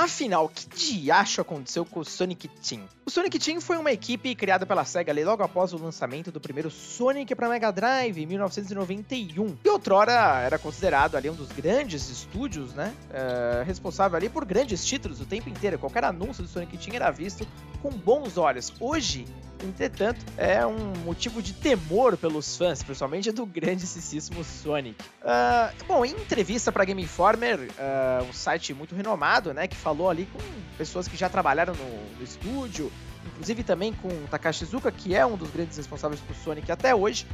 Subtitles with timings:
[0.00, 2.88] Afinal, que diacho aconteceu com o Sonic Team?
[3.04, 6.70] O Sonic Team foi uma equipe criada pela SEGA logo após o lançamento do primeiro
[6.70, 9.58] Sonic para Mega Drive em 1991.
[9.62, 12.94] E outrora era considerado ali um dos grandes estúdios, né?
[13.10, 15.78] Uh, responsável ali por grandes títulos o tempo inteiro.
[15.78, 17.46] Qualquer anúncio do Sonic Team era visto
[17.82, 18.72] com bons olhos.
[18.80, 19.26] Hoje,
[19.64, 24.96] entretanto, é um motivo de temor pelos fãs, principalmente do grandíssimo Sonic.
[25.22, 30.10] Uh, bom, em entrevista para Game Informer, uh, um site muito renomado, né, que falou
[30.10, 30.38] ali com
[30.76, 32.90] pessoas que já trabalharam no, no estúdio,
[33.26, 37.26] inclusive também com Takashi Zuka, que é um dos grandes responsáveis por Sonic até hoje,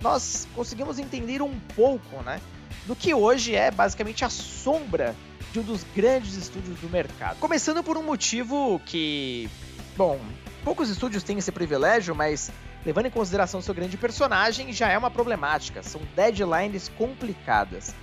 [0.00, 2.40] nós conseguimos entender um pouco, né,
[2.86, 5.14] do que hoje é basicamente a sombra
[5.52, 7.38] de um dos grandes estúdios do mercado.
[7.38, 9.48] Começando por um motivo que
[9.96, 10.18] Bom,
[10.64, 12.50] poucos estúdios têm esse privilégio, mas
[12.84, 15.82] levando em consideração seu grande personagem, já é uma problemática.
[15.82, 17.94] São deadlines complicadas.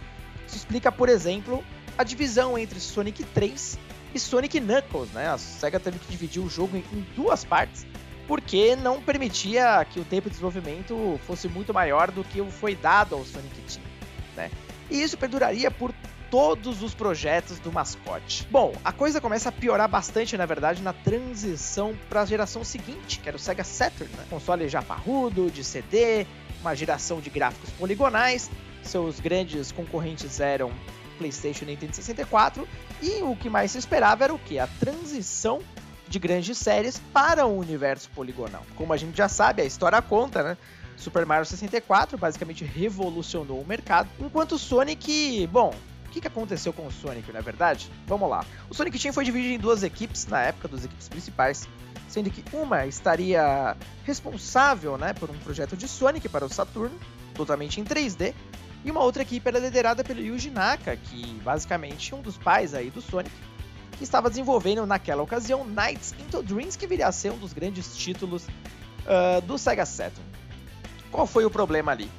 [0.46, 1.64] Isso explica, por exemplo,
[1.98, 3.80] a divisão entre Sonic 3
[4.14, 5.28] e Sonic Knuckles, né?
[5.30, 7.86] A SEGA teve que dividir o jogo em duas partes,
[8.28, 13.16] porque não permitia que o tempo de desenvolvimento fosse muito maior do que foi dado
[13.16, 13.84] ao Sonic Team,
[14.36, 14.52] né?
[14.90, 15.92] E isso perduraria por
[16.30, 18.48] todos os projetos do mascote.
[18.52, 23.20] Bom, a coisa começa a piorar bastante, na verdade, na transição para a geração seguinte,
[23.20, 24.26] que era o Sega Saturn, né?
[24.30, 26.26] console já parrudo, de CD,
[26.62, 28.50] uma geração de gráficos poligonais.
[28.84, 30.72] Seus grandes concorrentes eram
[31.18, 32.68] PlayStation e Nintendo 64,
[33.02, 34.60] e o que mais se esperava era o que?
[34.60, 35.62] A transição
[36.08, 38.66] de grandes séries para o universo poligonal.
[38.76, 40.58] Como a gente já sabe, a história conta, né?
[40.96, 45.74] Super Mario 64 basicamente revolucionou o mercado, enquanto Sonic, bom,
[46.08, 47.92] o que, aconteceu com o Sonic, não é verdade?
[48.06, 48.46] Vamos lá.
[48.70, 51.68] O Sonic Team foi dividido em duas equipes na época, duas equipes principais,
[52.08, 56.98] sendo que uma estaria responsável né, por um projeto de Sonic para o Saturno,
[57.36, 58.34] totalmente em 3D,
[58.86, 62.74] e uma outra equipe era liderada pelo Yuji Naka, que basicamente é um dos pais
[62.74, 63.36] aí do Sonic,
[63.98, 67.98] que estava desenvolvendo naquela ocasião Nights into Dreams, que viria a ser um dos grandes
[67.98, 70.26] títulos uh, do Sega Saturn.
[71.12, 72.10] Qual foi o problema ali?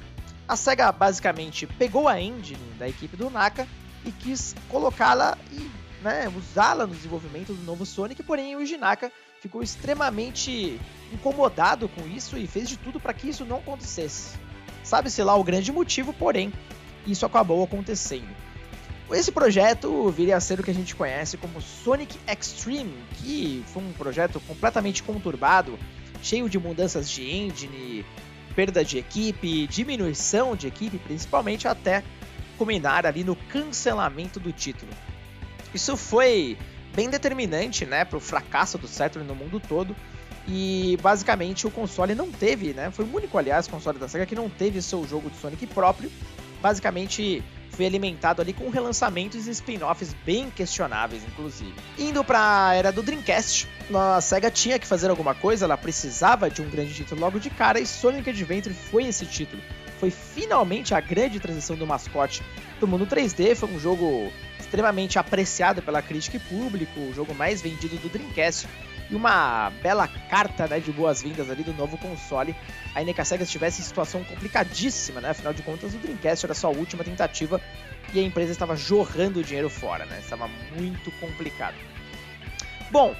[0.49, 3.67] A SEGA basicamente pegou a engine da equipe do Naka
[4.03, 5.69] e quis colocá-la e
[6.01, 10.81] né, usá-la no desenvolvimento do novo Sonic, porém o Naka ficou extremamente
[11.13, 14.39] incomodado com isso e fez de tudo para que isso não acontecesse.
[14.83, 16.51] Sabe-se lá o grande motivo, porém
[17.05, 18.35] isso acabou acontecendo.
[19.11, 23.83] Esse projeto viria a ser o que a gente conhece como Sonic Extreme, que foi
[23.83, 25.77] um projeto completamente conturbado,
[26.23, 28.03] cheio de mudanças de engine,
[28.55, 32.03] perda de equipe, diminuição de equipe, principalmente até
[32.57, 34.91] culminar ali no cancelamento do título.
[35.73, 36.57] Isso foi
[36.95, 39.95] bem determinante, né, para o fracasso do Saturn no mundo todo.
[40.47, 42.89] E basicamente o console não teve, né?
[42.89, 46.11] Foi o único, aliás, console da Sega que não teve seu jogo de Sonic próprio.
[46.59, 51.73] Basicamente foi alimentado ali com relançamentos e spin-offs bem questionáveis, inclusive.
[51.97, 56.49] Indo para a era do Dreamcast, a SEGA tinha que fazer alguma coisa, ela precisava
[56.49, 59.61] de um grande título logo de cara e Sonic Adventure foi esse título.
[59.99, 62.41] Foi finalmente a grande transição do mascote
[62.79, 67.61] do mundo 3D, foi um jogo extremamente apreciado pela crítica e público, o jogo mais
[67.61, 68.67] vendido do Dreamcast
[69.09, 72.55] e uma bela carta né, de boas-vindas ali do novo console.
[72.95, 75.29] A SEGA estivesse em situação complicadíssima, né?
[75.29, 77.61] Afinal de contas, o Dreamcast era sua última tentativa
[78.13, 80.19] e a empresa estava jorrando dinheiro fora, né?
[80.19, 81.75] Estava muito complicado.
[82.91, 83.15] Bom,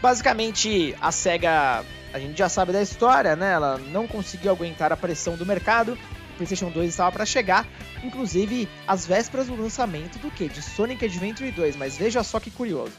[0.00, 3.52] basicamente a SEGA, a gente já sabe da história, né?
[3.52, 5.98] Ela não conseguiu aguentar a pressão do mercado.
[6.32, 7.66] O PlayStation 2 estava para chegar,
[8.02, 10.48] inclusive às vésperas do lançamento do que?
[10.48, 12.92] De Sonic Adventure 2, mas veja só que curioso.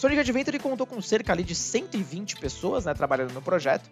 [0.00, 3.90] Sonic Adventure contou com cerca ali de 120 pessoas né, trabalhando no projeto,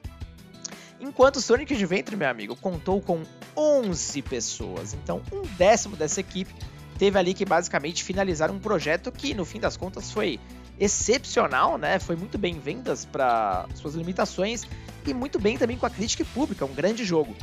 [0.98, 3.24] enquanto Sonic Adventure, meu amigo, contou com
[3.54, 4.94] 11 pessoas.
[4.94, 6.50] Então, um décimo dessa equipe
[6.98, 10.40] teve ali que basicamente finalizar um projeto que, no fim das contas, foi
[10.80, 11.98] excepcional, né?
[11.98, 14.66] Foi muito bem vendas para suas limitações
[15.06, 17.36] e muito bem também com a crítica pública, um grande jogo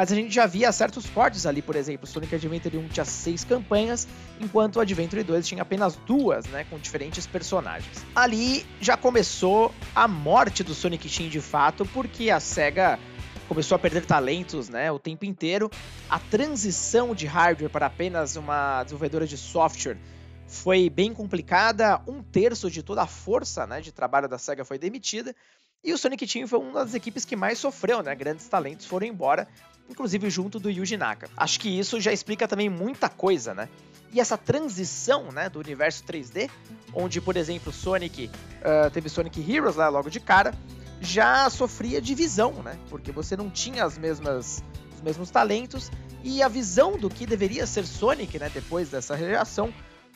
[0.00, 3.44] mas a gente já via certos cortes ali, por exemplo, Sonic Adventure 1 tinha seis
[3.44, 4.08] campanhas,
[4.40, 8.02] enquanto o Adventure 2 tinha apenas duas, né, com diferentes personagens.
[8.14, 12.98] Ali já começou a morte do Sonic Team de fato, porque a SEGA
[13.46, 15.70] começou a perder talentos, né, o tempo inteiro.
[16.08, 19.98] A transição de hardware para apenas uma desenvolvedora de software
[20.46, 22.00] foi bem complicada.
[22.06, 25.36] Um terço de toda a força, né, de trabalho da SEGA foi demitida.
[25.82, 28.14] E o Sonic Team foi uma das equipes que mais sofreu, né?
[28.14, 29.48] Grandes talentos foram embora
[29.90, 31.28] inclusive junto do Yuji Naka.
[31.36, 33.68] Acho que isso já explica também muita coisa, né?
[34.12, 36.48] E essa transição né, do universo 3D,
[36.94, 40.54] onde, por exemplo, Sonic uh, teve Sonic Heroes lá logo de cara,
[41.00, 42.78] já sofria divisão, né?
[42.88, 44.62] Porque você não tinha as mesmas,
[44.94, 45.90] os mesmos talentos
[46.22, 48.50] e a visão do que deveria ser Sonic, né?
[48.52, 49.72] Depois dessa reação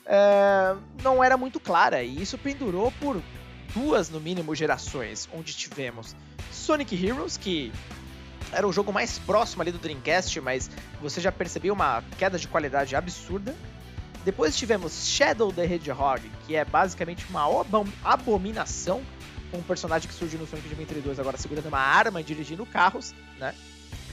[0.06, 3.20] é, não era muito clara, e isso pendurou por
[3.74, 6.14] duas, no mínimo, gerações, onde tivemos
[6.52, 7.72] Sonic Heroes, que
[8.52, 12.46] era o jogo mais próximo ali do Dreamcast, mas você já percebeu uma queda de
[12.46, 13.54] qualidade absurda.
[14.24, 17.42] Depois tivemos Shadow the Hedgehog, que é basicamente uma
[18.02, 19.02] abominação,
[19.52, 23.14] um personagem que surgiu no Sonic Adventure 2 agora segurando uma arma e dirigindo carros,
[23.38, 23.54] né?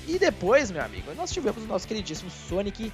[0.07, 2.91] E depois, meu amigo, nós tivemos o nosso queridíssimo Sonic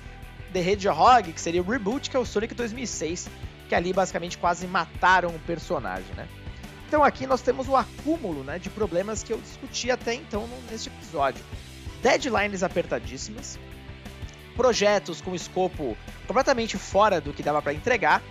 [0.53, 3.29] the Hedgehog, que seria o reboot, que é o Sonic 2006,
[3.67, 6.27] que ali basicamente quase mataram o personagem, né?
[6.87, 10.87] Então aqui nós temos o acúmulo né, de problemas que eu discuti até então neste
[10.87, 11.43] episódio.
[12.01, 13.59] Deadlines apertadíssimas,
[14.55, 18.21] projetos com escopo completamente fora do que dava para entregar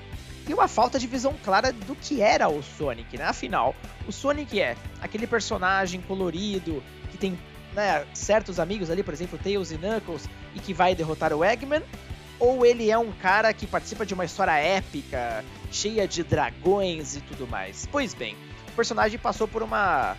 [0.48, 3.24] e uma falta de visão clara do que era o Sonic, né?
[3.24, 3.74] Afinal,
[4.06, 7.38] o Sonic é aquele personagem colorido que tem
[7.74, 11.82] né, certos amigos ali, por exemplo, Tails e Knuckles, e que vai derrotar o Eggman,
[12.38, 17.20] ou ele é um cara que participa de uma história épica, cheia de dragões e
[17.22, 17.88] tudo mais?
[17.90, 18.36] Pois bem,
[18.76, 20.16] personagem passou por uma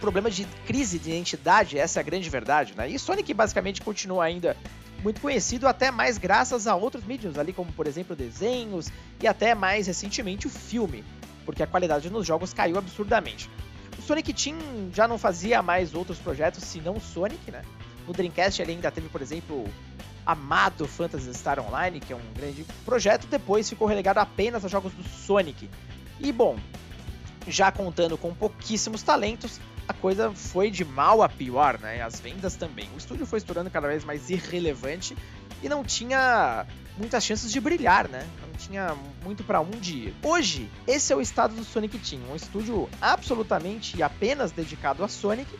[0.00, 2.88] problema de crise de identidade, essa é a grande verdade, né?
[2.88, 4.56] E Sonic basicamente continua ainda
[5.02, 8.90] muito conhecido até mais graças a outros mídias, ali como por exemplo desenhos
[9.20, 11.04] e até mais recentemente o filme,
[11.44, 13.48] porque a qualidade nos jogos caiu absurdamente.
[13.98, 14.56] O Sonic Team
[14.92, 17.62] já não fazia mais outros projetos senão Sonic, né?
[18.06, 19.64] No Dreamcast ele ainda teve, por exemplo,
[20.26, 24.92] amado Phantasy Star Online, que é um grande projeto, depois ficou relegado apenas a jogos
[24.92, 25.68] do Sonic.
[26.18, 26.56] E bom,
[27.46, 32.02] já contando com pouquíssimos talentos, a coisa foi de mal a pior, né?
[32.02, 32.88] As vendas também.
[32.94, 35.16] O estúdio foi estourando cada vez mais irrelevante
[35.62, 36.66] e não tinha
[36.96, 38.26] muitas chances de brilhar, né?
[38.40, 40.14] Não tinha muito para onde ir.
[40.22, 45.08] Hoje, esse é o estado do Sonic Team, um estúdio absolutamente e apenas dedicado a
[45.08, 45.50] Sonic,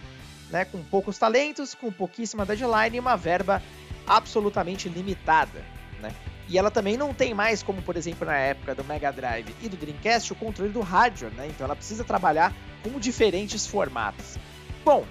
[0.50, 0.64] né?
[0.64, 3.62] Com poucos talentos, com pouquíssima deadline e uma verba
[4.06, 5.64] absolutamente limitada,
[6.00, 6.12] né?
[6.48, 9.68] E ela também não tem mais, como por exemplo na época do Mega Drive e
[9.68, 11.46] do Dreamcast, o controle do rádio, né?
[11.48, 12.52] Então ela precisa trabalhar
[12.82, 14.36] com diferentes formatos.
[14.84, 15.06] Bom,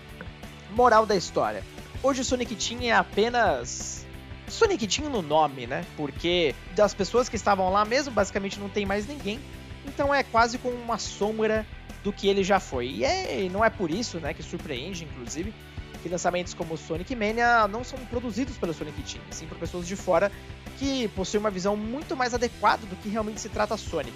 [0.72, 1.64] moral da história.
[2.04, 4.06] Hoje o Sonic Team é apenas
[4.48, 5.86] Sonic Team no nome, né?
[5.96, 9.40] Porque das pessoas que estavam lá mesmo, basicamente não tem mais ninguém.
[9.86, 11.66] Então é quase como uma sombra
[12.04, 12.88] do que ele já foi.
[12.88, 15.54] E é, não é por isso, né, que surpreende, inclusive,
[16.02, 19.96] que lançamentos como Sonic Mania não são produzidos pelo Sonic Team, sim por pessoas de
[19.96, 20.32] fora
[20.78, 24.16] que possuem uma visão muito mais adequada do que realmente se trata Sonic.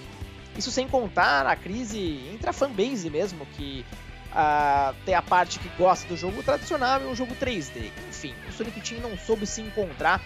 [0.58, 3.86] Isso sem contar a crise entre a fanbase mesmo, que
[4.32, 7.92] uh, tem a parte que gosta do jogo tradicional e um jogo 3D.
[8.10, 10.22] Enfim, o Sonic Team não soube se encontrar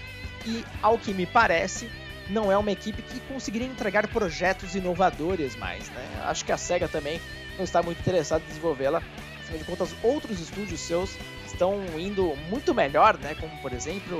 [0.45, 1.89] e, ao que me parece,
[2.29, 6.07] não é uma equipe que conseguiria entregar projetos inovadores mais, né?
[6.23, 7.19] Acho que a SEGA também
[7.57, 9.01] não está muito interessada em desenvolvê-la.
[9.39, 11.17] Afinal de contas, outros estúdios seus
[11.51, 13.35] estão indo muito melhor, né?
[13.39, 14.17] Como, por exemplo,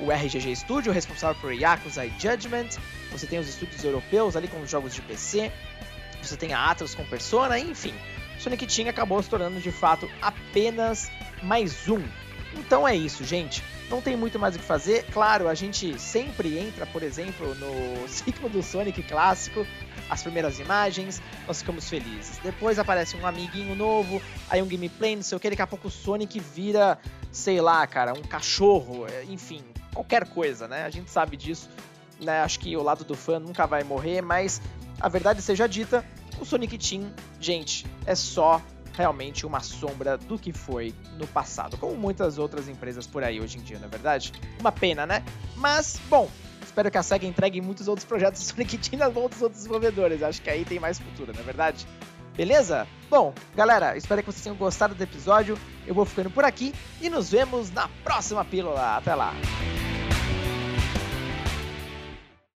[0.00, 2.68] o RGG Studio, responsável por Yakuza e Judgment.
[3.10, 5.52] Você tem os estúdios europeus ali com os jogos de PC.
[6.22, 7.94] Você tem a Atlas com Persona, enfim.
[8.38, 11.10] Sonic Team acabou se tornando de fato apenas
[11.42, 12.02] mais um.
[12.54, 13.62] Então é isso, gente.
[13.88, 15.04] Não tem muito mais o que fazer.
[15.12, 19.66] Claro, a gente sempre entra, por exemplo, no ciclo do Sonic clássico,
[20.08, 22.38] as primeiras imagens, nós ficamos felizes.
[22.38, 25.88] Depois aparece um amiguinho novo, aí um gameplay, não sei o que, daqui a pouco
[25.88, 26.98] o Sonic vira,
[27.32, 29.62] sei lá, cara, um cachorro, é, enfim,
[29.92, 30.84] qualquer coisa, né?
[30.84, 31.68] A gente sabe disso,
[32.20, 32.42] né?
[32.42, 34.60] Acho que o lado do fã nunca vai morrer, mas
[35.00, 36.04] a verdade seja dita,
[36.40, 38.60] o Sonic Team, gente, é só
[38.96, 43.58] realmente uma sombra do que foi no passado, como muitas outras empresas por aí hoje
[43.58, 44.32] em dia, na é verdade?
[44.58, 45.22] Uma pena, né?
[45.54, 46.30] Mas, bom,
[46.76, 49.62] espero que a SEGA entregue muitos outros projetos do Sonic Team nas mãos dos outros
[49.62, 50.22] desenvolvedores.
[50.22, 51.86] Acho que aí tem mais futuro, não é verdade?
[52.36, 52.86] Beleza?
[53.08, 55.58] Bom, galera, espero que vocês tenham gostado do episódio.
[55.86, 58.98] Eu vou ficando por aqui e nos vemos na próxima pílula.
[58.98, 59.32] Até lá!